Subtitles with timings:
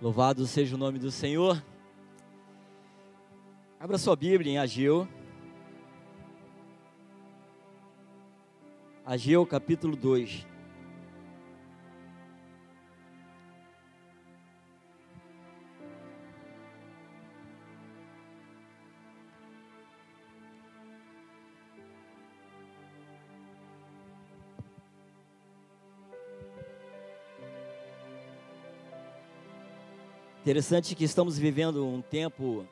[0.00, 1.64] Louvado seja o nome do Senhor.
[3.80, 5.08] Abra sua Bíblia em Ageu.
[9.06, 10.46] Ageu capítulo 2.
[30.46, 32.64] Interessante que estamos vivendo um tempo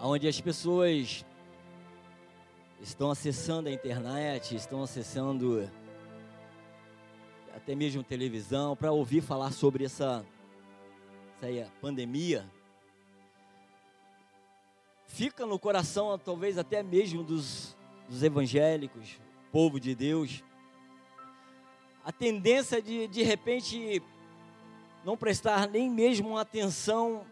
[0.00, 1.24] onde as pessoas
[2.80, 5.70] estão acessando a internet, estão acessando
[7.54, 10.26] até mesmo televisão para ouvir falar sobre essa,
[11.40, 12.44] essa pandemia.
[15.06, 17.76] Fica no coração, talvez até mesmo dos,
[18.08, 19.20] dos evangélicos,
[19.52, 20.42] povo de Deus,
[22.04, 24.02] a tendência de de repente
[25.04, 27.24] não prestar nem mesmo atenção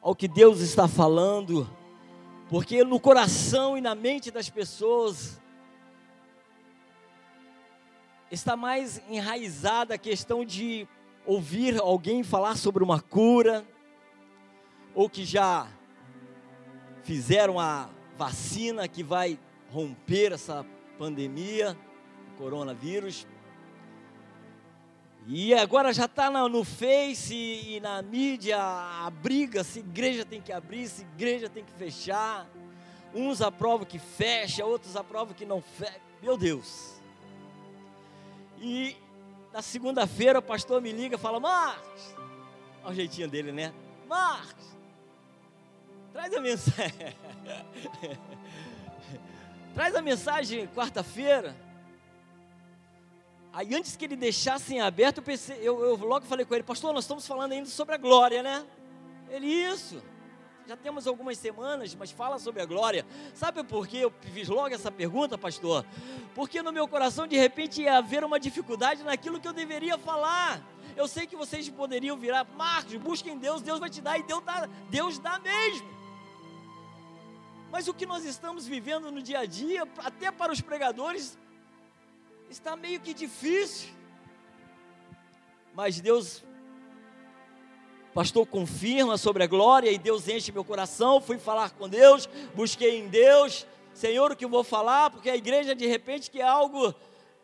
[0.00, 1.68] ao que Deus está falando,
[2.48, 5.40] porque no coração e na mente das pessoas
[8.30, 10.86] está mais enraizada a questão de
[11.26, 13.66] ouvir alguém falar sobre uma cura,
[14.94, 15.68] ou que já
[17.02, 19.38] fizeram a vacina que vai
[19.70, 20.64] romper essa
[20.98, 21.76] pandemia,
[22.32, 23.26] o coronavírus.
[25.30, 30.50] E agora já está no Face e na mídia a briga se igreja tem que
[30.50, 32.48] abrir, se igreja tem que fechar.
[33.14, 36.00] Uns aprovam que fecha, outros aprovam que não fecha.
[36.22, 36.94] Meu Deus.
[38.58, 38.96] E
[39.52, 42.16] na segunda-feira o pastor me liga e fala: Marcos,
[42.82, 43.74] olha o jeitinho dele, né?
[44.08, 44.64] Marcos,
[46.10, 47.16] traz a mensagem.
[49.74, 51.67] traz a mensagem quarta-feira.
[53.58, 56.62] Aí antes que ele deixasse em aberto, eu, pensei, eu, eu logo falei com ele,
[56.62, 58.64] pastor, nós estamos falando ainda sobre a glória, né?
[59.28, 60.00] Ele, isso.
[60.64, 63.04] Já temos algumas semanas, mas fala sobre a glória.
[63.34, 65.84] Sabe por que eu fiz logo essa pergunta, pastor?
[66.36, 70.64] Porque no meu coração, de repente, ia haver uma dificuldade naquilo que eu deveria falar.
[70.96, 74.44] Eu sei que vocês poderiam virar, Marcos, busquem Deus, Deus vai te dar, e Deus
[74.44, 75.88] dá, Deus dá mesmo.
[77.72, 81.36] Mas o que nós estamos vivendo no dia a dia, até para os pregadores,
[82.50, 83.90] está meio que difícil.
[85.74, 86.42] Mas Deus,
[88.14, 91.20] pastor, confirma sobre a glória e Deus enche meu coração.
[91.20, 95.36] Fui falar com Deus, busquei em Deus, Senhor, o que eu vou falar, porque a
[95.36, 96.94] igreja de repente que é algo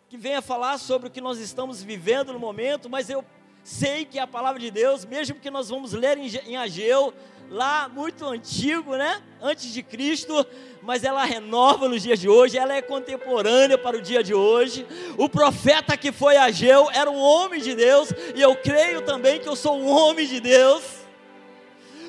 [0.08, 3.24] que venha falar sobre o que nós estamos vivendo no momento, mas eu
[3.62, 7.14] sei que é a palavra de Deus, mesmo que nós vamos ler em Ageu,
[7.50, 9.22] lá muito antigo, né?
[9.40, 10.46] Antes de Cristo,
[10.82, 14.86] mas ela renova nos dias de hoje, ela é contemporânea para o dia de hoje.
[15.16, 19.48] O profeta que foi Ageu era um homem de Deus, e eu creio também que
[19.48, 20.82] eu sou um homem de Deus.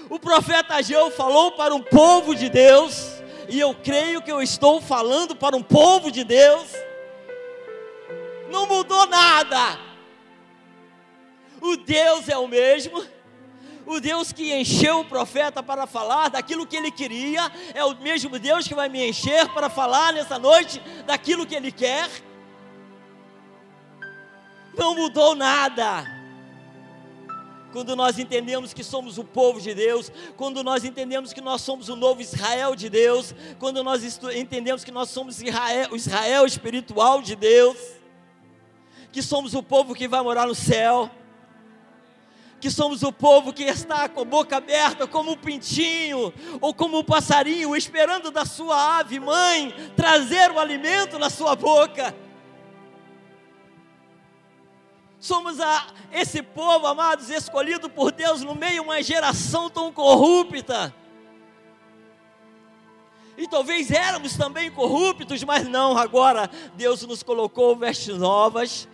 [0.09, 4.81] O profeta Ageu falou para um povo de Deus, e eu creio que eu estou
[4.81, 6.67] falando para um povo de Deus.
[8.49, 9.79] Não mudou nada.
[11.61, 13.03] O Deus é o mesmo
[13.85, 18.37] o Deus que encheu o profeta para falar daquilo que ele queria, é o mesmo
[18.39, 22.09] Deus que vai me encher para falar nessa noite daquilo que ele quer.
[24.77, 26.03] Não mudou nada.
[27.71, 31.89] Quando nós entendemos que somos o povo de Deus, quando nós entendemos que nós somos
[31.89, 34.01] o novo Israel de Deus, quando nós
[34.33, 37.77] entendemos que nós somos Israel, o Israel espiritual de Deus,
[39.11, 41.11] que somos o povo que vai morar no céu
[42.65, 46.97] que somos o povo que está com a boca aberta, como um pintinho ou como
[46.97, 52.15] um passarinho, esperando da sua ave mãe trazer o alimento na sua boca.
[55.19, 60.91] Somos a, esse povo, amados, escolhido por Deus no meio de uma geração tão corrupta
[63.37, 68.87] e talvez éramos também corruptos, mas não, agora Deus nos colocou vestes novas,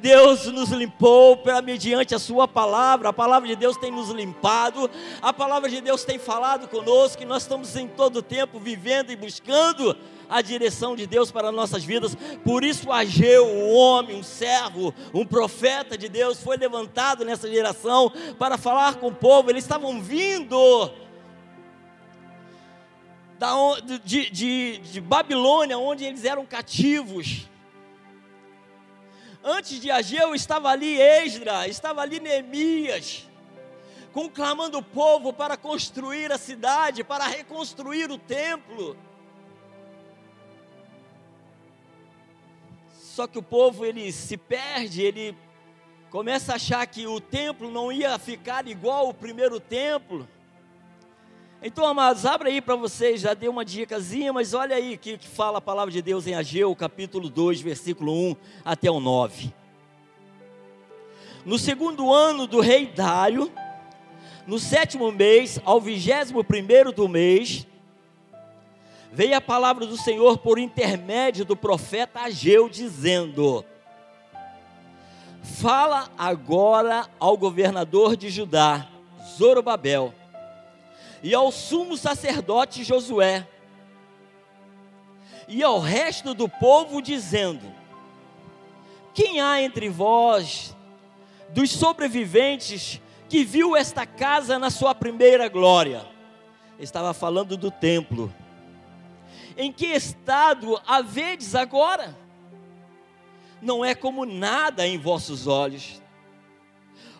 [0.00, 4.90] Deus nos limpou pela mediante a sua palavra, a palavra de Deus tem nos limpado,
[5.22, 9.16] a palavra de Deus tem falado conosco, e nós estamos em todo tempo vivendo e
[9.16, 9.96] buscando
[10.28, 12.16] a direção de Deus para nossas vidas.
[12.44, 18.12] Por isso Ageu, um homem, um servo, um profeta de Deus, foi levantado nessa geração
[18.38, 19.50] para falar com o povo.
[19.50, 20.90] Eles estavam vindo
[23.38, 23.54] da,
[24.04, 27.48] de, de, de Babilônia, onde eles eram cativos.
[29.44, 33.28] Antes de Ageu estava ali Esdra, estava ali Neemias,
[34.12, 38.96] conclamando o povo para construir a cidade, para reconstruir o templo.
[42.90, 45.36] Só que o povo ele se perde, ele
[46.10, 50.28] começa a achar que o templo não ia ficar igual o primeiro templo.
[51.62, 55.26] Então, amados, abre aí para vocês, já dei uma dicasinha, mas olha aí que, que
[55.26, 59.52] fala a palavra de Deus em Ageu, capítulo 2, versículo 1 até o 9.
[61.46, 63.50] No segundo ano do rei Dário,
[64.46, 67.66] no sétimo mês, ao vigésimo primeiro do mês,
[69.10, 73.64] veio a palavra do Senhor por intermédio do profeta Ageu, dizendo:
[75.42, 78.86] Fala agora ao governador de Judá,
[79.38, 80.12] Zorobabel,
[81.22, 83.46] e ao sumo sacerdote Josué,
[85.48, 87.72] e ao resto do povo, dizendo:
[89.14, 90.74] Quem há entre vós,
[91.50, 96.06] dos sobreviventes, que viu esta casa na sua primeira glória?
[96.78, 98.32] Estava falando do templo.
[99.56, 102.16] Em que estado a vedes agora?
[103.62, 106.02] Não é como nada em vossos olhos.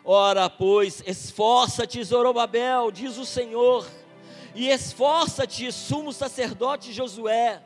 [0.08, 3.84] Ora, pois, esforça-te, Zorobabel, diz o Senhor,
[4.54, 7.60] e esforça-te, sumo sacerdote Josué,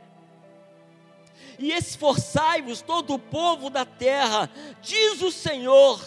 [1.58, 4.50] e esforçai-vos todo o povo da terra,
[4.80, 6.02] diz o Senhor,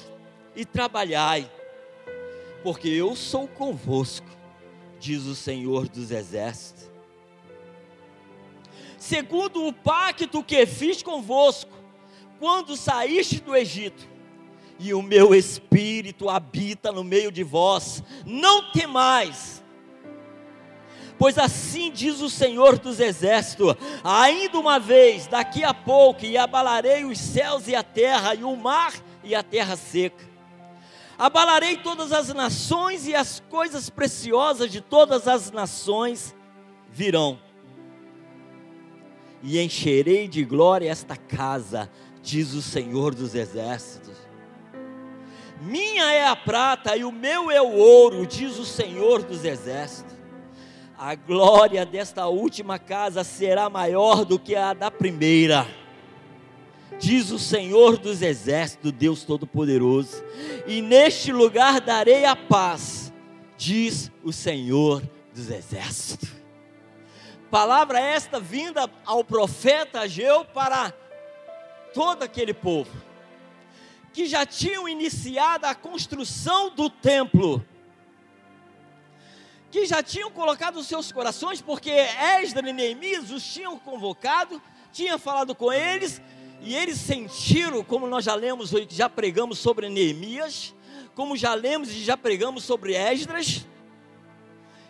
[0.56, 1.48] e trabalhai,
[2.64, 4.26] porque eu sou convosco,
[5.00, 6.92] diz o Senhor dos exércitos.
[8.98, 11.72] Segundo o pacto que fiz convosco,
[12.40, 14.13] quando saíste do Egito,
[14.80, 19.64] e o meu espírito habita no meio de vós, não temais,
[21.18, 27.06] pois assim diz o Senhor dos Exércitos: ainda uma vez, daqui a pouco, e abalarei
[27.06, 28.94] os céus e a terra, e o mar
[29.24, 30.32] e a terra seca.
[31.18, 36.36] Abalarei todas as nações, e as coisas preciosas de todas as nações
[36.90, 37.40] virão.
[39.42, 41.90] E encherei de glória esta casa,
[42.22, 44.13] diz o Senhor dos Exércitos.
[45.64, 50.14] Minha é a prata e o meu é o ouro, diz o Senhor dos Exércitos.
[50.98, 55.66] A glória desta última casa será maior do que a da primeira,
[57.00, 60.22] diz o Senhor dos Exércitos, Deus Todo-Poderoso.
[60.68, 63.14] E neste lugar darei a paz,
[63.56, 65.02] diz o Senhor
[65.34, 66.30] dos Exércitos.
[67.50, 70.94] Palavra esta vinda ao profeta Ageu para
[71.94, 73.13] todo aquele povo
[74.14, 77.66] que já tinham iniciado a construção do templo,
[79.72, 84.62] que já tinham colocado os seus corações, porque Esdras e Neemias os tinham convocado,
[84.92, 86.22] tinha falado com eles,
[86.62, 90.76] e eles sentiram, como nós já lemos, já pregamos sobre Neemias,
[91.16, 93.66] como já lemos e já pregamos sobre Esdras,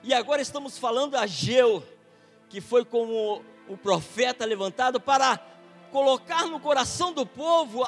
[0.04, 1.82] e agora estamos falando a Geu,
[2.50, 5.40] que foi como o profeta levantado para
[5.94, 7.88] colocar no coração do povo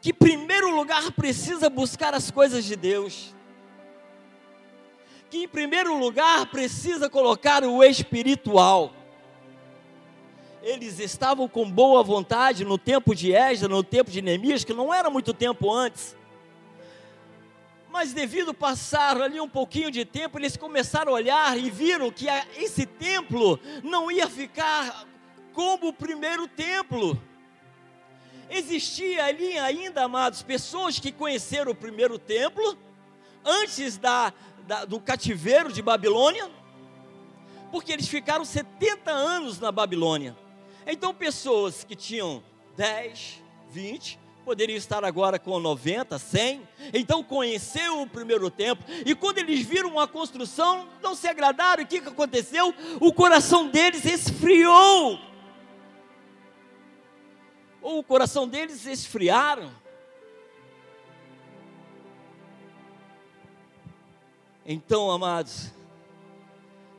[0.00, 3.34] que, em primeiro lugar, precisa buscar as coisas de Deus,
[5.30, 8.92] que, em primeiro lugar, precisa colocar o espiritual.
[10.62, 14.92] Eles estavam com boa vontade no tempo de Esdras, no tempo de Neemias, que não
[14.92, 16.16] era muito tempo antes.
[17.90, 22.26] Mas devido passar ali um pouquinho de tempo, eles começaram a olhar e viram que
[22.56, 25.06] esse templo não ia ficar
[25.52, 27.20] como o primeiro templo.
[28.50, 32.78] Existia ali ainda, amados, pessoas que conheceram o primeiro templo
[33.44, 34.32] antes da,
[34.66, 36.50] da, do cativeiro de Babilônia,
[37.70, 40.36] porque eles ficaram 70 anos na Babilônia.
[40.86, 42.42] Então, pessoas que tinham
[42.76, 46.62] 10, 20, poderiam estar agora com 90, 100.
[46.94, 48.82] Então conheceu o primeiro templo.
[49.04, 51.82] E quando eles viram a construção, não se agradaram.
[51.82, 52.74] E o que aconteceu?
[52.98, 55.20] O coração deles esfriou
[57.88, 59.72] ou o coração deles esfriaram.
[64.66, 65.72] Então, amados,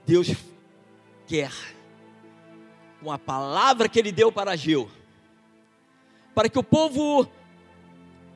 [0.04, 0.30] Deus
[1.28, 1.52] quer,
[3.04, 4.90] com a palavra que Ele deu para Ageu,
[6.34, 7.30] para que o povo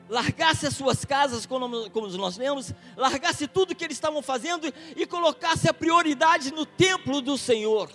[0.07, 5.07] largasse as suas casas, como, como nós lemos, largasse tudo que eles estavam fazendo e
[5.07, 7.89] colocasse a prioridade no templo do Senhor.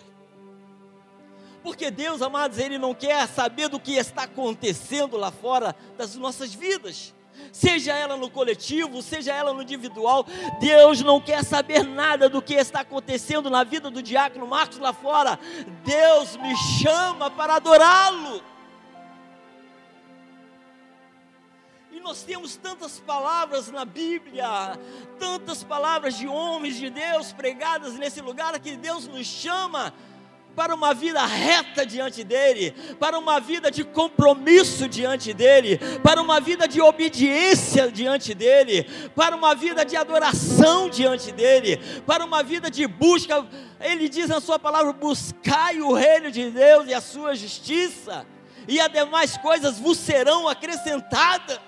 [1.62, 6.55] Porque Deus, amados, Ele não quer saber do que está acontecendo lá fora das nossas
[6.55, 7.15] vidas.
[7.53, 10.27] Seja ela no coletivo, seja ela no individual,
[10.61, 14.93] Deus não quer saber nada do que está acontecendo na vida do diácono Marcos lá
[14.93, 15.38] fora.
[15.85, 18.43] Deus me chama para adorá-lo.
[21.91, 24.79] E nós temos tantas palavras na Bíblia,
[25.19, 29.93] tantas palavras de homens de Deus pregadas nesse lugar que Deus nos chama
[30.59, 36.41] para uma vida reta diante dEle, para uma vida de compromisso diante dEle, para uma
[36.41, 38.83] vida de obediência diante dEle,
[39.15, 43.47] para uma vida de adoração diante dEle, para uma vida de busca.
[43.81, 48.27] Ele diz na Sua palavra: buscai o reino de Deus e a Sua justiça,
[48.67, 51.68] e as demais coisas vos serão acrescentadas.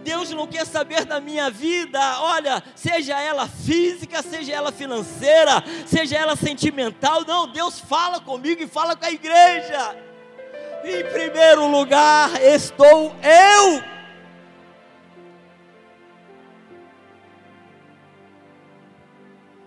[0.00, 6.16] Deus não quer saber da minha vida, olha, seja ela física, seja ela financeira, seja
[6.16, 9.96] ela sentimental, não, Deus fala comigo e fala com a igreja.
[10.82, 14.00] Em primeiro lugar estou eu.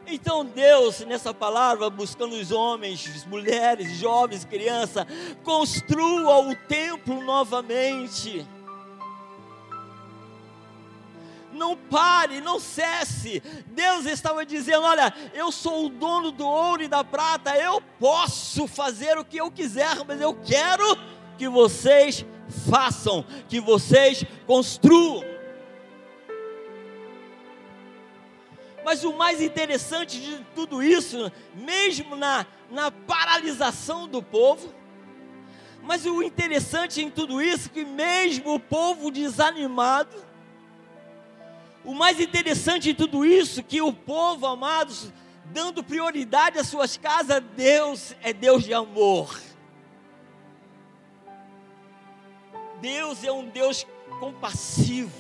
[0.06, 5.08] Então Deus, nessa palavra, buscando os homens, mulheres, jovens, crianças,
[5.44, 8.46] construa o templo novamente
[11.54, 13.42] não pare, não cesse.
[13.68, 18.68] Deus estava dizendo: Olha, eu sou o dono do ouro e da prata, eu posso
[18.68, 20.84] fazer o que eu quiser, mas eu quero
[21.38, 22.26] que vocês
[22.70, 25.24] façam, que vocês construam.
[28.84, 34.74] Mas o mais interessante de tudo isso, mesmo na, na paralisação do povo,
[35.82, 40.16] mas o interessante em tudo isso, que mesmo o povo desanimado,
[41.86, 45.12] o mais interessante de tudo isso, que o povo, amados,
[45.46, 49.40] dando prioridade às suas casas, Deus é Deus de amor.
[52.82, 53.86] Deus é um Deus
[54.20, 55.12] compassivo.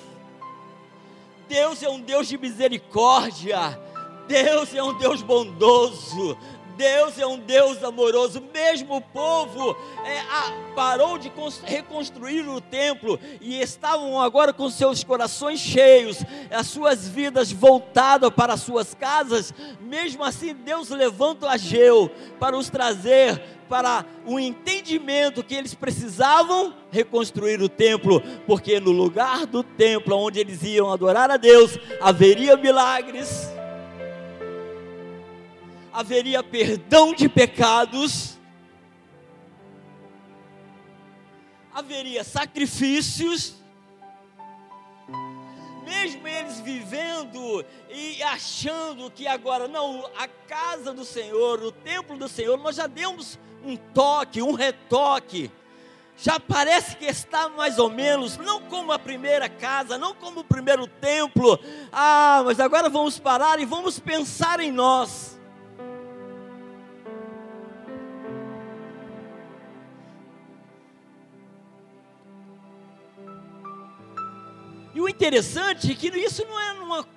[1.47, 3.79] Deus é um Deus de misericórdia.
[4.27, 6.37] Deus é um Deus bondoso.
[6.77, 9.75] Deus é um Deus amoroso, mesmo o povo
[10.05, 11.31] é, a, parou de
[11.63, 16.17] reconstruir o templo e estavam agora com seus corações cheios,
[16.51, 22.69] as suas vidas voltadas para as suas casas, mesmo assim Deus levanta Ageu para os
[22.69, 30.15] trazer para o entendimento que eles precisavam reconstruir o templo, porque no lugar do templo
[30.15, 33.52] onde eles iam adorar a Deus, haveria milagres
[35.93, 38.39] haveria perdão de pecados,
[41.71, 43.53] haveria sacrifícios,
[45.85, 52.27] mesmo eles vivendo e achando que agora, não, a casa do Senhor, o templo do
[52.27, 55.51] Senhor, nós já demos um toque, um retoque,
[56.17, 60.43] já parece que está mais ou menos, não como a primeira casa, não como o
[60.43, 61.59] primeiro templo,
[61.91, 65.32] ah, mas agora vamos parar e vamos pensar em nós.
[75.03, 77.07] O interessante é que isso não é numa,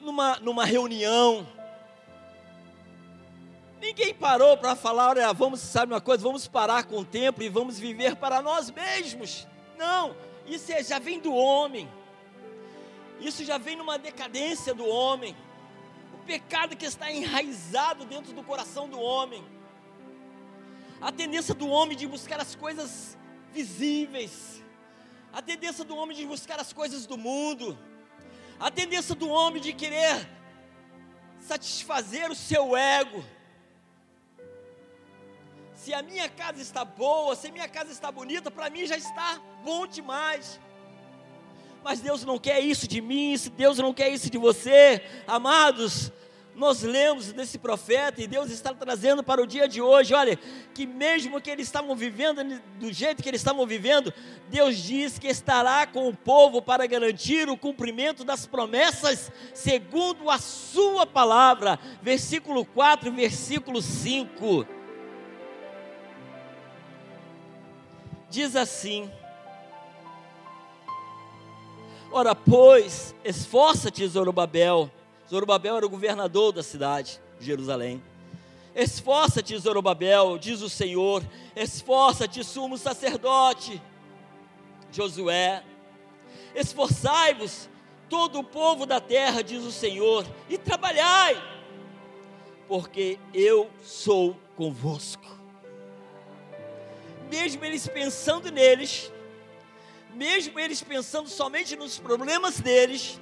[0.00, 1.46] numa, numa reunião.
[3.80, 7.48] Ninguém parou para falar, olha, vamos, sabe uma coisa, vamos parar com o tempo e
[7.48, 9.46] vamos viver para nós mesmos.
[9.78, 10.14] Não,
[10.46, 11.88] isso é, já vem do homem.
[13.20, 15.36] Isso já vem numa decadência do homem.
[16.14, 19.44] O pecado que está enraizado dentro do coração do homem.
[21.00, 23.16] A tendência do homem de buscar as coisas
[23.52, 24.62] visíveis,
[25.32, 27.78] a tendência do homem de buscar as coisas do mundo,
[28.58, 30.28] a tendência do homem de querer
[31.38, 33.24] satisfazer o seu ego.
[35.74, 38.96] Se a minha casa está boa, se a minha casa está bonita, para mim já
[38.96, 40.60] está bom demais.
[41.82, 46.12] Mas Deus não quer isso de mim, se Deus não quer isso de você, amados,
[46.60, 50.38] nós lemos desse profeta e Deus está trazendo para o dia de hoje, olha,
[50.74, 54.12] que mesmo que eles estavam vivendo do jeito que eles estavam vivendo,
[54.50, 60.38] Deus diz que estará com o povo para garantir o cumprimento das promessas, segundo a
[60.38, 61.78] sua palavra.
[62.02, 64.66] Versículo 4, versículo 5.
[68.28, 69.10] Diz assim:
[72.12, 74.90] Ora, pois, esforça-te, Zorobabel
[75.30, 78.02] Zorobabel era o governador da cidade de Jerusalém.
[78.74, 81.22] Esforça-te, Zorobabel, diz o Senhor,
[81.54, 83.80] esforça-te, sumo sacerdote,
[84.90, 85.62] Josué.
[86.52, 87.68] Esforçai-vos,
[88.08, 91.40] todo o povo da terra, diz o Senhor, e trabalhai,
[92.66, 95.22] porque eu sou convosco.
[97.30, 99.12] Mesmo eles pensando neles,
[100.12, 103.20] mesmo eles pensando somente nos problemas deles,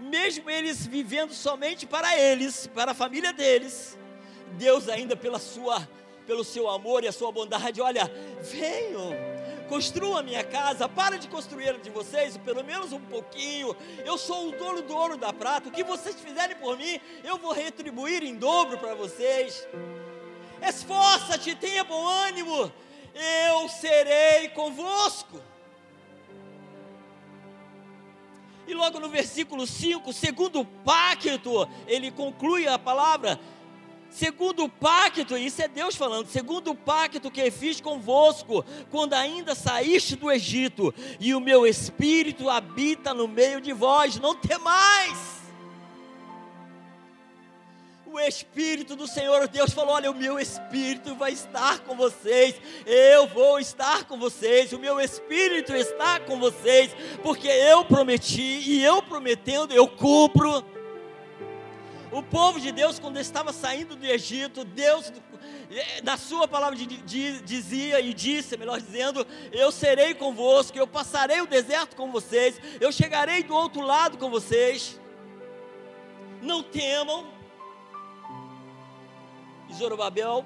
[0.00, 3.98] mesmo eles vivendo somente para eles, para a família deles,
[4.52, 5.88] Deus ainda pela sua,
[6.26, 9.12] pelo seu amor e a sua bondade, olha, venham,
[9.68, 13.76] construa a minha casa, para de construir a de vocês, pelo menos um pouquinho.
[14.04, 15.68] Eu sou o dono do ouro da prata.
[15.68, 19.66] O que vocês fizerem por mim, eu vou retribuir em dobro para vocês.
[20.60, 22.72] esforça-te, tenha bom ânimo,
[23.14, 25.40] eu serei convosco.
[28.70, 33.40] E logo no versículo 5, segundo pacto, ele conclui a palavra,
[34.08, 39.56] segundo o pacto, isso é Deus falando, segundo o pacto que fiz convosco, quando ainda
[39.56, 45.39] saíste do Egito, e o meu espírito habita no meio de vós, não temais
[48.12, 53.26] o Espírito do Senhor Deus falou: Olha, o meu Espírito vai estar com vocês, eu
[53.28, 59.02] vou estar com vocês, o meu Espírito está com vocês, porque eu prometi e eu
[59.02, 60.64] prometendo, eu cumpro.
[62.12, 65.12] O povo de Deus, quando estava saindo do Egito, Deus,
[65.70, 71.46] eh, na Sua palavra, dizia e disse, melhor dizendo: Eu serei convosco, eu passarei o
[71.46, 74.98] deserto com vocês, eu chegarei do outro lado com vocês.
[76.42, 77.39] Não temam,
[79.70, 80.44] e Zorobabel,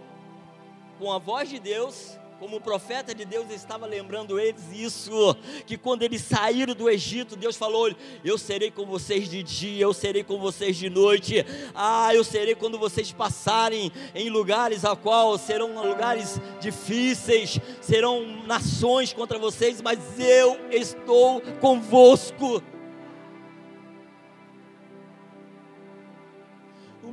[0.98, 5.34] com a voz de Deus, como profeta de Deus estava lembrando eles isso,
[5.66, 7.90] que quando eles saíram do Egito, Deus falou:
[8.22, 11.44] Eu serei com vocês de dia, eu serei com vocês de noite.
[11.74, 19.12] Ah, eu serei quando vocês passarem em lugares a qual serão lugares difíceis, serão nações
[19.12, 22.62] contra vocês, mas eu estou convosco.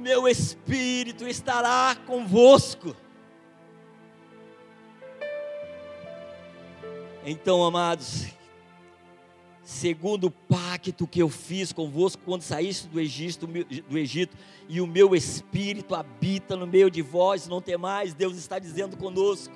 [0.01, 2.95] Meu espírito estará convosco.
[7.23, 8.25] Então, amados,
[9.63, 14.35] segundo o pacto que eu fiz convosco quando saíste do Egito, do Egito,
[14.67, 18.97] e o meu espírito habita no meio de vós, não tem mais, Deus está dizendo
[18.97, 19.53] conosco.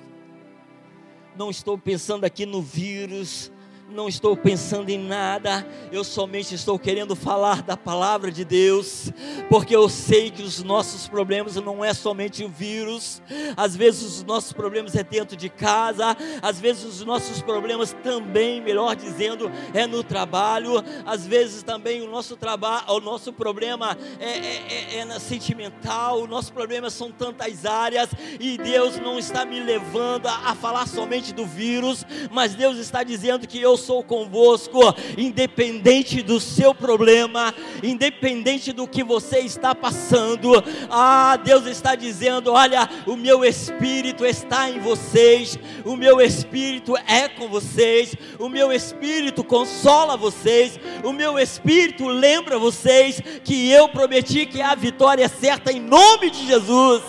[1.36, 3.50] Não estou pensando aqui no vírus,
[3.88, 9.12] não estou pensando em nada, eu somente estou querendo falar da palavra de Deus,
[9.48, 13.22] porque eu sei que os nossos problemas não é somente o vírus,
[13.56, 18.60] às vezes os nossos problemas é dentro de casa, às vezes os nossos problemas também,
[18.60, 24.30] melhor dizendo, é no trabalho, às vezes também o nosso trabalho, o nosso problema é,
[24.30, 29.60] é, é, é sentimental, o nosso problema são tantas áreas, e Deus não está me
[29.60, 34.02] levando a, a falar somente do vírus, mas Deus está dizendo que eu eu sou
[34.02, 34.80] convosco,
[35.18, 40.52] independente do seu problema, independente do que você está passando.
[40.90, 47.28] Ah, Deus está dizendo: olha, o meu espírito está em vocês, o meu espírito é
[47.28, 54.46] com vocês, o meu espírito consola vocês, o meu espírito lembra vocês que eu prometi
[54.46, 57.02] que a vitória é certa em nome de Jesus.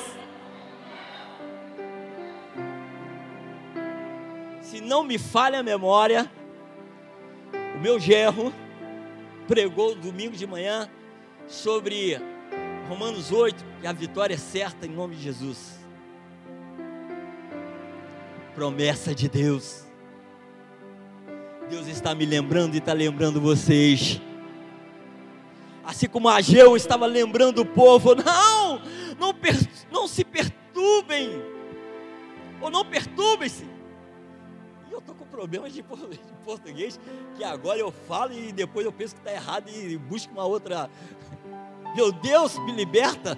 [4.69, 6.29] Se não me falha a memória,
[7.77, 8.51] o meu gerro
[9.47, 10.89] pregou domingo de manhã
[11.47, 12.19] sobre
[12.89, 15.77] Romanos 8, que a vitória é certa em nome de Jesus.
[18.55, 19.85] Promessa de Deus.
[21.69, 24.19] Deus está me lembrando e está lembrando vocês.
[25.83, 28.81] Assim como Ageu estava lembrando o povo, não,
[29.19, 29.35] não,
[29.91, 31.29] não se perturbem,
[32.59, 33.66] ou não perturbem-se
[35.37, 35.85] problemas de
[36.43, 36.99] português
[37.37, 40.89] que agora eu falo e depois eu penso que está errado e busco uma outra.
[41.95, 43.37] Meu Deus, me liberta.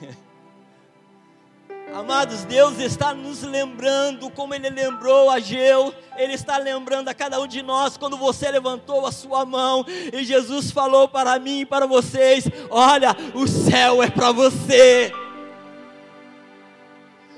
[1.92, 7.40] Amados, Deus está nos lembrando, como Ele lembrou a Geu, Ele está lembrando a cada
[7.40, 11.66] um de nós quando você levantou a sua mão e Jesus falou para mim e
[11.66, 15.12] para vocês: Olha, o céu é para você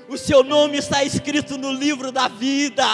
[0.09, 2.85] o seu nome está escrito no livro da vida.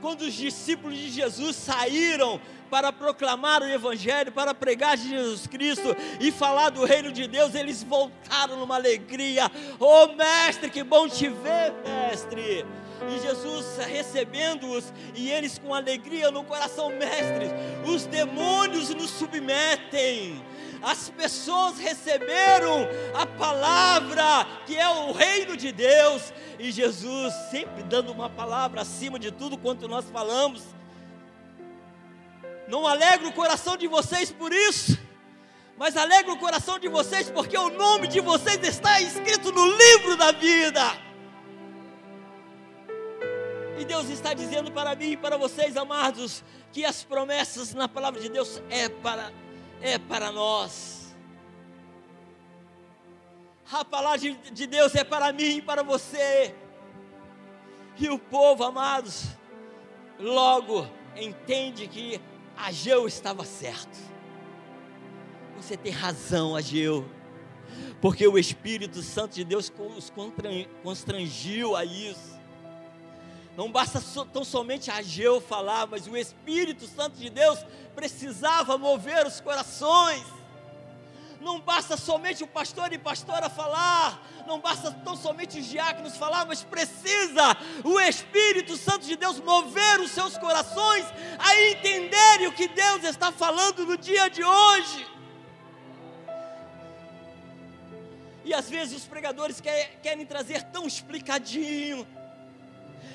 [0.00, 6.32] Quando os discípulos de Jesus saíram para proclamar o Evangelho, para pregar Jesus Cristo e
[6.32, 9.50] falar do reino de Deus, eles voltaram numa alegria.
[9.78, 12.64] Oh, mestre, que bom te ver, mestre.
[13.08, 17.50] E Jesus recebendo-os, e eles com alegria no coração, mestres,
[17.84, 20.42] os demônios nos submetem
[20.82, 28.10] as pessoas receberam a palavra que é o reino de Deus, e Jesus sempre dando
[28.10, 30.62] uma palavra acima de tudo quanto nós falamos.
[32.66, 34.98] Não alegra o coração de vocês por isso,
[35.76, 40.16] mas alegra o coração de vocês porque o nome de vocês está escrito no livro
[40.16, 40.82] da vida.
[43.78, 48.20] E Deus está dizendo para mim e para vocês, amados, que as promessas na palavra
[48.20, 49.32] de Deus é para
[49.82, 51.14] é para nós.
[53.70, 56.54] A palavra de Deus é para mim e para você.
[57.98, 59.26] E o povo, amados,
[60.18, 62.20] logo entende que
[62.56, 63.98] Ageu estava certo.
[65.56, 67.08] Você tem razão, Ageu.
[68.00, 70.12] porque o Espírito Santo de Deus os
[70.82, 72.31] constrangiu a isso.
[73.56, 77.58] Não basta tão somente Ageu falar, mas o Espírito Santo de Deus
[77.94, 80.24] precisava mover os corações.
[81.38, 86.46] Não basta somente o pastor e pastora falar, não basta tão somente os diáconos falar,
[86.46, 91.04] mas precisa o Espírito Santo de Deus mover os seus corações
[91.38, 95.06] a entenderem o que Deus está falando no dia de hoje.
[98.44, 102.06] E às vezes os pregadores querem trazer tão explicadinho,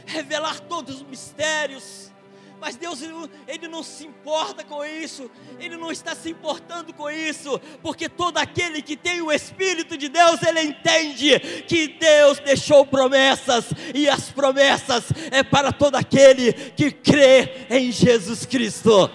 [0.08, 2.12] revelar todos os mistérios,
[2.60, 3.00] mas Deus,
[3.48, 8.38] Ele não se importa com isso, Ele não está se importando com isso, porque todo
[8.38, 14.32] aquele que tem o Espírito de Deus, ele entende que Deus deixou promessas, e as
[14.32, 19.12] promessas é para todo aquele que crê em Jesus Cristo.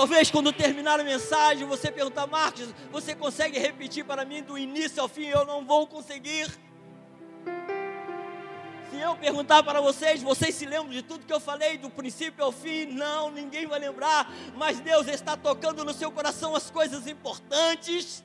[0.00, 5.02] Talvez quando terminar a mensagem você perguntar, Marcos, você consegue repetir para mim do início
[5.02, 5.26] ao fim?
[5.26, 6.46] Eu não vou conseguir.
[8.90, 12.42] Se eu perguntar para vocês, vocês se lembram de tudo que eu falei, do princípio
[12.42, 12.86] ao fim?
[12.86, 18.24] Não, ninguém vai lembrar, mas Deus está tocando no seu coração as coisas importantes.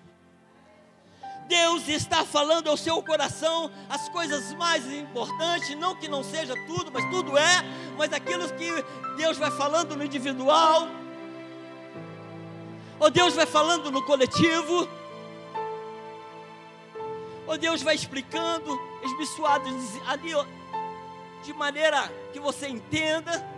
[1.50, 6.90] Deus está falando ao seu coração as coisas mais importantes, não que não seja tudo,
[6.90, 7.64] mas tudo é,
[7.98, 8.72] mas aquilo que
[9.18, 10.88] Deus vai falando no individual
[13.00, 14.88] ou Deus vai falando no coletivo,
[17.48, 19.70] ou Deus vai explicando, esbiçoado
[20.08, 20.32] ali,
[21.44, 23.56] de maneira que você entenda.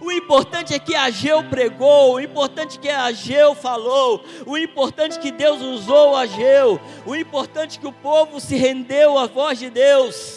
[0.00, 5.20] O importante é que Ageu pregou, o importante é que Ageu falou, o importante é
[5.20, 9.70] que Deus usou Ageu, o importante é que o povo se rendeu à voz de
[9.70, 10.36] Deus,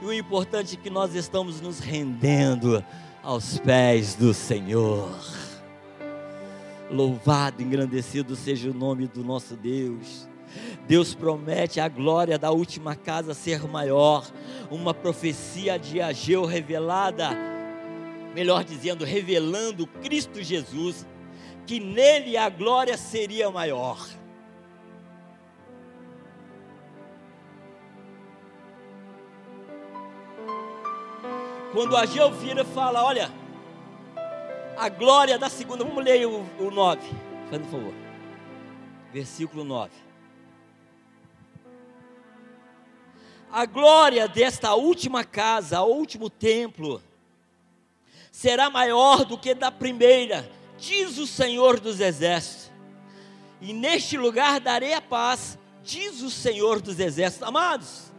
[0.00, 2.84] e o importante é que nós estamos nos rendendo
[3.20, 5.10] aos pés do Senhor.
[6.90, 10.28] Louvado, engrandecido seja o nome do nosso Deus.
[10.86, 14.26] Deus promete a glória da última casa ser maior,
[14.70, 17.30] uma profecia de Ageu revelada,
[18.34, 21.06] melhor dizendo, revelando Cristo Jesus,
[21.66, 23.98] que nele a glória seria maior.
[31.72, 33.30] Quando Ageu vira e fala: Olha,
[34.76, 35.84] a glória da segunda.
[35.84, 37.00] Vamos ler o, o 9,
[37.50, 37.94] por favor.
[39.12, 39.90] Versículo 9.
[43.50, 47.02] A glória desta última casa, o último templo,
[48.30, 52.70] será maior do que da primeira, diz o Senhor dos Exércitos.
[53.60, 57.48] E neste lugar darei a paz, diz o Senhor dos Exércitos.
[57.48, 58.12] Amados,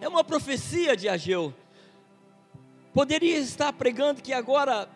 [0.00, 1.54] é uma profecia de Ageu.
[2.92, 4.90] Poderia estar pregando que agora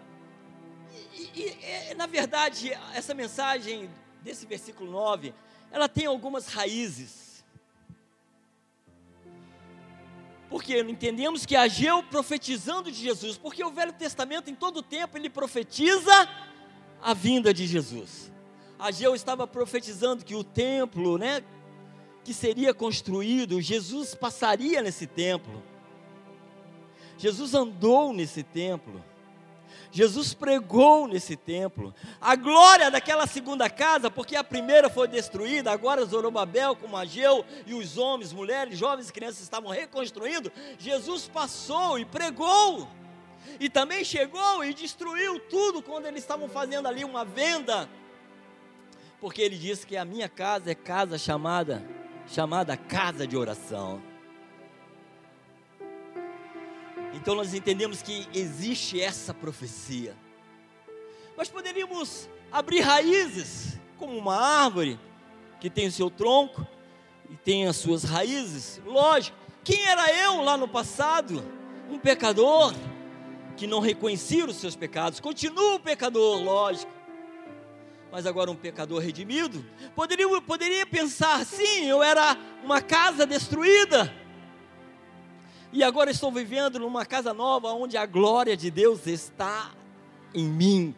[1.35, 3.91] e, e, na verdade, essa mensagem
[4.23, 5.35] desse versículo 9,
[5.71, 7.45] ela tem algumas raízes.
[10.49, 15.17] Porque entendemos que Ageu profetizando de Jesus, porque o Velho Testamento em todo o tempo
[15.17, 16.29] ele profetiza
[17.01, 18.31] a vinda de Jesus.
[18.79, 21.43] Ageu estava profetizando que o templo, né,
[22.23, 25.63] que seria construído, Jesus passaria nesse templo.
[27.17, 29.03] Jesus andou nesse templo.
[29.93, 31.95] Jesus pregou nesse templo.
[32.21, 37.75] A glória daquela segunda casa, porque a primeira foi destruída, agora Zorobabel, com Ageu e
[37.75, 40.51] os homens, mulheres, jovens e crianças estavam reconstruindo.
[40.79, 42.89] Jesus passou e pregou.
[43.61, 47.89] E também chegou e destruiu tudo quando eles estavam fazendo ali uma venda.
[49.21, 51.87] Porque ele disse que a minha casa é casa chamada
[52.27, 54.12] chamada casa de oração.
[57.13, 60.17] Então nós entendemos que existe essa profecia.
[61.37, 64.99] Mas poderíamos abrir raízes, como uma árvore
[65.61, 66.67] que tem o seu tronco
[67.31, 68.81] e tem as suas raízes.
[68.85, 71.45] Lógico, quem era eu lá no passado?
[71.89, 72.75] Um pecador
[73.57, 75.21] que não reconhecia os seus pecados.
[75.21, 76.91] Continua um pecador, lógico.
[78.11, 79.65] Mas agora um pecador redimido.
[79.95, 84.13] Poderia, poderia pensar, sim, eu era uma casa destruída
[85.73, 89.71] e agora estou vivendo numa casa nova onde a glória de Deus está
[90.35, 90.95] em mim.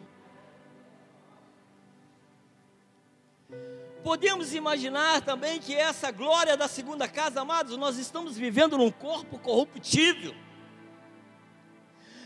[4.03, 9.39] Podemos imaginar também que essa glória da segunda casa, amados, nós estamos vivendo num corpo
[9.39, 10.35] corruptível.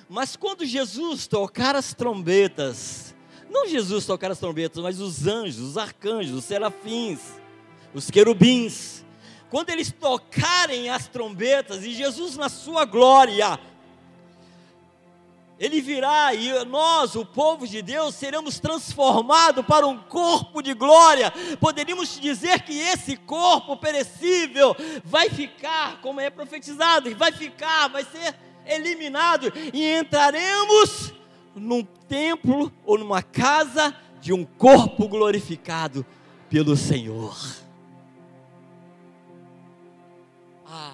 [0.09, 3.15] Mas quando Jesus tocar as trombetas,
[3.49, 7.19] não Jesus tocar as trombetas, mas os anjos, os arcanjos, os serafins,
[7.93, 9.05] os querubins,
[9.49, 13.59] quando eles tocarem as trombetas e Jesus na sua glória
[15.59, 21.33] Ele virá e nós, o povo de Deus, seremos transformados para um corpo de glória.
[21.59, 28.33] Poderíamos dizer que esse corpo perecível vai ficar, como é profetizado, vai ficar, vai ser
[28.65, 31.13] eliminado e entraremos
[31.53, 36.05] num templo ou numa casa de um corpo glorificado
[36.49, 37.35] pelo Senhor.
[40.71, 40.93] Ah,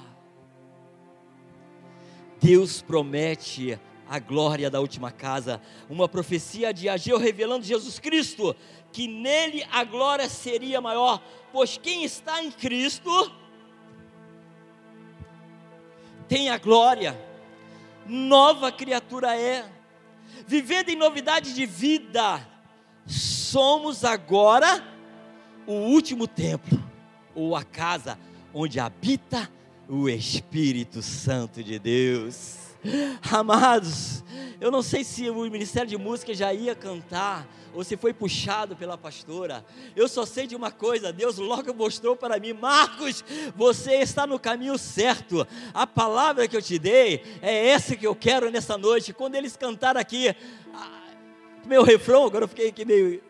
[2.39, 8.55] Deus promete a glória da última casa, uma profecia de Ageu revelando Jesus Cristo,
[8.93, 13.11] que nele a glória seria maior, pois quem está em Cristo
[16.29, 17.19] tem a glória,
[18.07, 19.69] nova criatura é,
[20.47, 22.47] vivendo em novidade de vida,
[23.05, 24.81] somos agora
[25.67, 26.81] o último templo,
[27.35, 28.17] ou a casa
[28.53, 29.51] onde habita
[29.87, 32.55] o Espírito Santo de Deus.
[33.31, 34.23] Amados,
[34.59, 38.75] eu não sei se o Ministério de Música já ia cantar ou se foi puxado
[38.75, 39.65] pela pastora.
[39.95, 43.23] Eu só sei de uma coisa: Deus logo mostrou para mim, Marcos,
[43.55, 45.47] você está no caminho certo.
[45.73, 49.13] A palavra que eu te dei é essa que eu quero nessa noite.
[49.13, 50.35] Quando eles cantaram aqui,
[51.65, 53.21] meu refrão, agora eu fiquei aqui meio.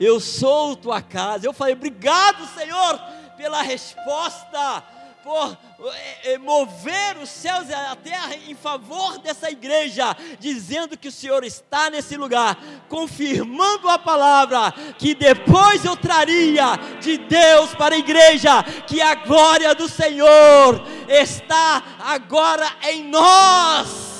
[0.00, 1.46] Eu sou tua casa.
[1.46, 3.00] Eu falei, obrigado, Senhor,
[3.42, 4.84] pela resposta
[5.24, 5.58] por
[5.92, 11.12] é, é, mover os céus e a terra em favor dessa igreja, dizendo que o
[11.12, 12.56] Senhor está nesse lugar,
[12.88, 19.74] confirmando a palavra que depois eu traria de Deus para a igreja, que a glória
[19.74, 24.11] do Senhor está agora em nós.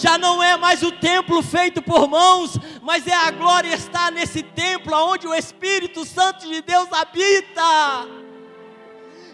[0.00, 4.44] Já não é mais o templo feito por mãos, mas é a glória está nesse
[4.44, 8.08] templo onde o Espírito Santo de Deus habita.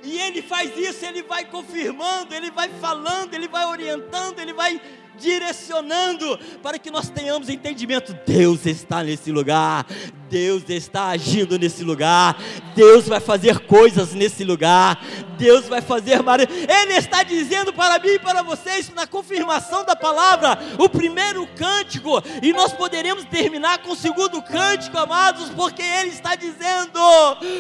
[0.03, 4.81] E ele faz isso, ele vai confirmando, ele vai falando, ele vai orientando, ele vai
[5.19, 8.17] direcionando para que nós tenhamos entendimento.
[8.27, 9.87] Deus está nesse lugar,
[10.35, 12.37] Deus está agindo nesse lugar,
[12.75, 15.01] Deus vai fazer coisas nesse lugar,
[15.39, 16.67] Deus vai fazer maravilhas.
[16.69, 22.21] Ele está dizendo para mim e para vocês, na confirmação da palavra, o primeiro cântico,
[22.43, 26.99] e nós poderemos terminar com o segundo cântico, amados, porque Ele está dizendo: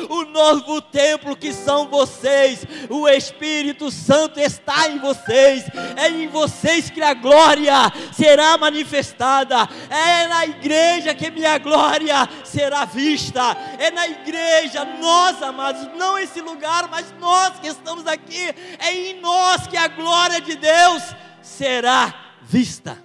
[0.08, 5.64] o novo templo que são vocês, o Espírito Santo está em vocês,
[5.96, 12.63] é em vocês que a glória será manifestada, é na igreja que minha glória será
[12.86, 18.92] vista, é na igreja, nós, amados, não esse lugar, mas nós que estamos aqui, é
[18.92, 21.02] em nós que a glória de Deus
[21.42, 23.02] será vista.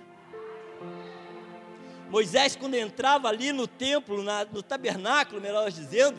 [2.10, 6.17] Moisés, quando entrava ali no templo, na, no tabernáculo, melhor dizendo,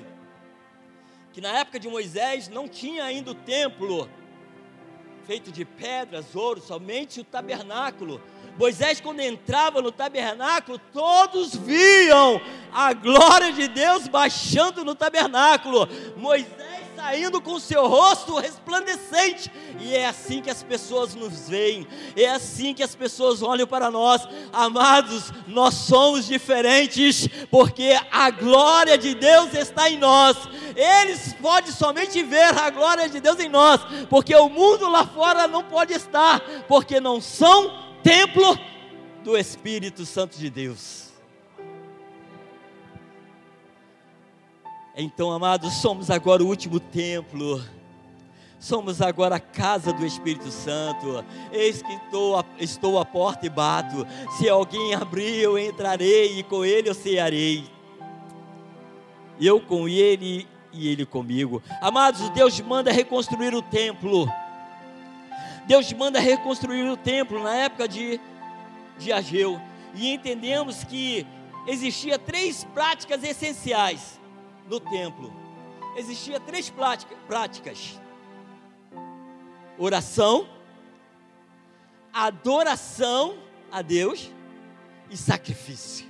[1.33, 4.09] que na época de Moisés não tinha ainda o templo
[5.27, 8.21] feito de pedras, ouro, somente o tabernáculo.
[8.61, 12.39] Moisés, quando entrava no tabernáculo, todos viam
[12.71, 15.89] a glória de Deus baixando no tabernáculo.
[16.15, 19.51] Moisés saindo com seu rosto resplandecente.
[19.81, 23.91] E é assim que as pessoas nos veem, é assim que as pessoas olham para
[23.91, 24.29] nós.
[24.53, 30.37] Amados, nós somos diferentes, porque a glória de Deus está em nós.
[30.77, 35.49] Eles podem somente ver a glória de Deus em nós, porque o mundo lá fora
[35.49, 38.59] não pode estar, porque não são templo
[39.23, 41.11] do Espírito Santo de Deus.
[44.97, 47.63] Então, amados, somos agora o último templo.
[48.59, 51.25] Somos agora a casa do Espírito Santo.
[51.51, 54.07] Eis que estou, estou à porta e bato.
[54.37, 57.65] Se alguém abrir, eu entrarei e com ele eu cearei.
[59.41, 61.63] Eu com ele e ele comigo.
[61.81, 64.29] Amados, Deus manda reconstruir o templo.
[65.67, 68.21] Deus manda reconstruir o templo na época de,
[68.99, 69.61] de Ageu.
[69.95, 71.27] E entendemos que
[71.67, 74.21] existia três práticas essenciais
[74.69, 75.33] no templo,
[75.97, 76.73] existia três
[77.27, 78.01] práticas:
[79.77, 80.49] oração,
[82.13, 83.37] adoração
[83.71, 84.31] a Deus
[85.11, 86.09] e sacrifício.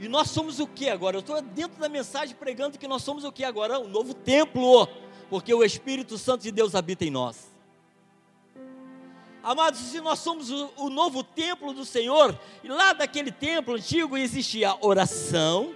[0.00, 1.16] E nós somos o que agora?
[1.16, 3.78] Eu estou dentro da mensagem pregando que nós somos o que agora?
[3.78, 4.88] O novo templo,
[5.30, 7.51] porque o Espírito Santo de Deus habita em nós.
[9.42, 14.16] Amados, se nós somos o, o novo templo do Senhor, e lá daquele templo antigo
[14.16, 15.74] existia oração,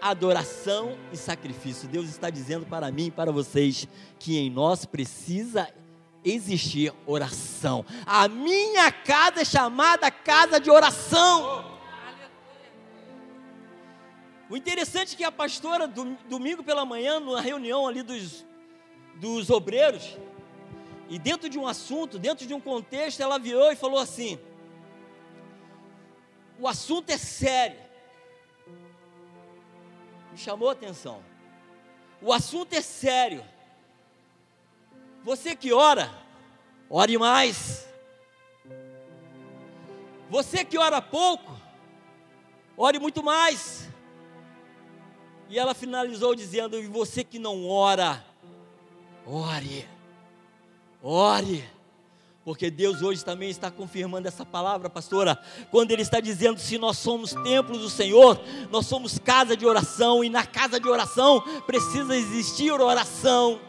[0.00, 1.88] adoração e sacrifício.
[1.88, 3.86] Deus está dizendo para mim e para vocês
[4.18, 5.72] que em nós precisa
[6.24, 7.84] existir oração.
[8.04, 11.72] A minha casa é chamada casa de oração.
[14.50, 18.44] O interessante é que a pastora, domingo pela manhã, numa reunião ali dos,
[19.16, 20.16] dos obreiros,
[21.08, 24.38] E dentro de um assunto, dentro de um contexto, ela virou e falou assim:
[26.58, 27.78] o assunto é sério.
[30.32, 31.22] Me chamou a atenção.
[32.22, 33.44] O assunto é sério.
[35.22, 36.10] Você que ora,
[36.88, 37.86] ore mais.
[40.30, 41.52] Você que ora pouco,
[42.76, 43.88] ore muito mais.
[45.48, 48.24] E ela finalizou dizendo: E você que não ora,
[49.26, 49.88] ore,
[51.04, 51.62] ore.
[52.44, 55.38] Porque Deus hoje também está confirmando essa palavra, pastora,
[55.70, 58.38] quando Ele está dizendo: se nós somos templos do Senhor,
[58.70, 63.60] nós somos casa de oração, e na casa de oração precisa existir oração.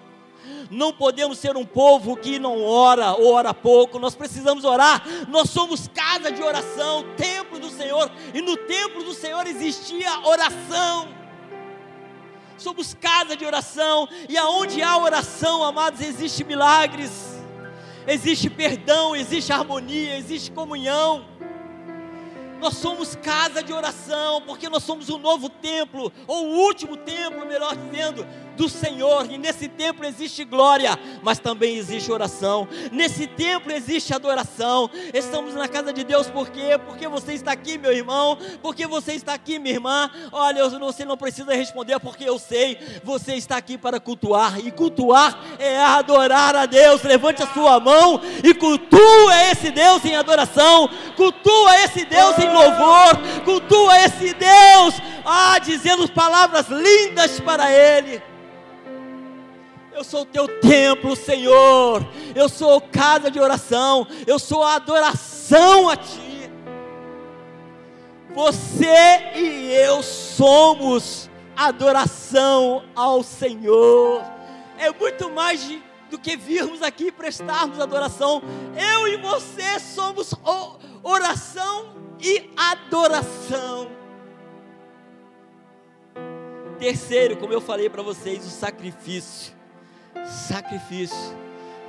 [0.69, 5.03] Não podemos ser um povo que não ora ou ora pouco, nós precisamos orar.
[5.29, 11.24] Nós somos casa de oração, templo do Senhor, e no templo do Senhor existia oração.
[12.57, 17.35] Somos casa de oração, e aonde há oração, amados, existe milagres
[18.07, 21.25] existe perdão, existe harmonia, existe comunhão.
[22.59, 27.45] Nós somos casa de oração, porque nós somos o novo templo, ou o último templo,
[27.45, 32.67] melhor dizendo, do Senhor, e nesse templo existe glória, mas também existe oração.
[32.91, 34.89] Nesse templo existe adoração.
[35.13, 36.79] Estamos na casa de Deus por quê?
[36.85, 40.09] Porque você está aqui, meu irmão, porque você está aqui, minha irmã.
[40.31, 45.37] Olha, você não precisa responder porque eu sei, você está aqui para cultuar, e cultuar
[45.59, 47.03] é adorar a Deus.
[47.03, 53.43] Levante a sua mão e cultua esse Deus em adoração, cultua esse Deus em louvor,
[53.43, 58.21] cultua esse Deus, ah, dizendo palavras lindas para Ele.
[59.95, 62.05] Eu sou o teu templo, Senhor.
[62.35, 64.05] Eu sou casa de oração.
[64.27, 66.51] Eu sou a adoração a Ti.
[68.33, 74.21] Você e eu somos adoração ao Senhor.
[74.77, 75.81] É muito mais de,
[76.11, 78.43] do que virmos aqui e prestarmos adoração.
[78.77, 80.33] Eu e você somos
[81.01, 83.89] oração e adoração.
[86.77, 89.54] Terceiro, como eu falei para vocês, o sacrifício
[90.25, 91.37] sacrifício,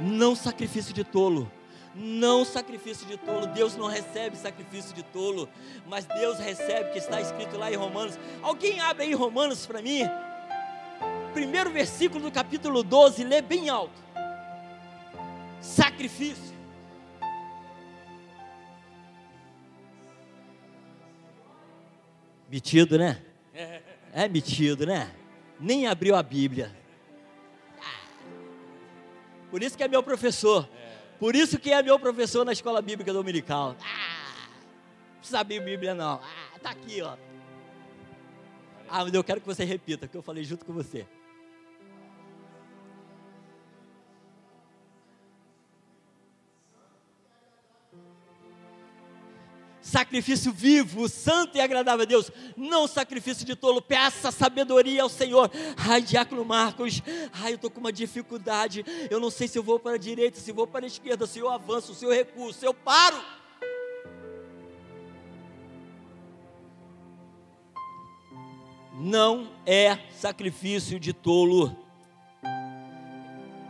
[0.01, 1.51] não sacrifício de tolo.
[1.99, 5.49] Não sacrifício de tolo, Deus não recebe sacrifício de tolo,
[5.87, 8.19] mas Deus recebe que está escrito lá em Romanos.
[8.43, 10.03] Alguém abre aí Romanos para mim?
[11.33, 13.99] Primeiro versículo do capítulo 12, lê bem alto.
[15.59, 16.55] Sacrifício.
[22.51, 23.23] Metido, né?
[24.13, 25.11] É metido, né?
[25.59, 26.77] Nem abriu a Bíblia.
[29.57, 30.69] Por isso que é meu professor.
[31.19, 33.75] Por isso que é meu professor na escola bíblica dominical.
[33.81, 34.49] Ah,
[35.15, 36.21] não precisa abrir Bíblia não.
[36.23, 37.17] Ah, tá aqui, ó.
[38.87, 41.07] Ah, mas eu quero que você repita, que eu falei junto com você.
[49.87, 53.81] Sacrifício vivo, santo e agradável a Deus, não sacrifício de tolo.
[53.81, 55.49] Peça sabedoria ao Senhor.
[55.77, 57.01] Ai, Diácono Marcos,
[57.33, 58.85] ai, eu estou com uma dificuldade.
[59.09, 61.39] Eu não sei se eu vou para a direita, se vou para a esquerda, se
[61.39, 63.17] eu avanço, se eu recuo, se eu paro.
[68.99, 71.77] Não é sacrifício de tolo.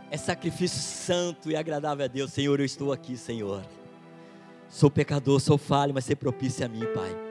[0.09, 2.33] É sacrifício santo e agradável a Deus.
[2.33, 3.63] Senhor, eu estou aqui, Senhor.
[4.69, 7.26] Sou pecador, sou falho, mas ser propício a mim, Pai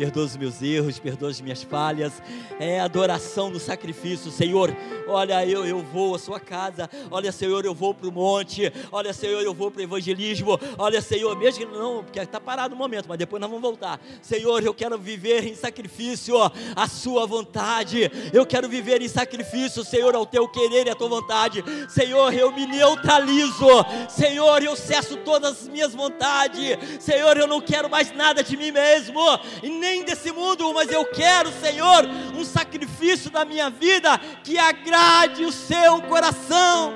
[0.00, 2.22] perdoa os meus erros, perdoa as minhas falhas,
[2.58, 4.74] é adoração no sacrifício, Senhor.
[5.06, 9.12] Olha, eu, eu vou à sua casa, olha, Senhor, eu vou para o monte, olha,
[9.12, 12.78] Senhor, eu vou para o evangelismo, olha, Senhor, mesmo que não, porque está parado um
[12.78, 14.00] momento, mas depois nós vamos voltar.
[14.22, 16.34] Senhor, eu quero viver em sacrifício
[16.74, 21.10] a sua vontade, eu quero viver em sacrifício, Senhor, ao teu querer e à tua
[21.10, 21.62] vontade.
[21.90, 23.66] Senhor, eu me neutralizo,
[24.08, 28.70] Senhor, eu cesso todas as minhas vontades, Senhor, eu não quero mais nada de mim
[28.70, 29.20] mesmo,
[29.62, 34.56] e nem nem desse mundo, mas eu quero, Senhor, um sacrifício da minha vida que
[34.56, 36.92] agrade o seu coração.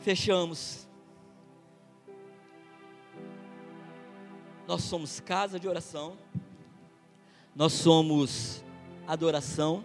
[0.00, 0.86] Fechamos.
[4.66, 6.16] Nós somos casa de oração,
[7.54, 8.62] nós somos
[9.06, 9.84] adoração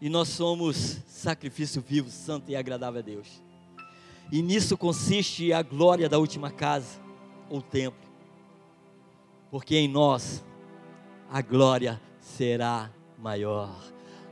[0.00, 3.45] e nós somos sacrifício vivo, santo e agradável a Deus.
[4.30, 7.00] E nisso consiste a glória da última casa,
[7.48, 8.08] ou templo.
[9.50, 10.44] Porque em nós
[11.30, 13.95] a glória será maior.